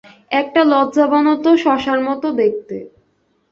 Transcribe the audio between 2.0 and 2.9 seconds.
মতো দেখতে।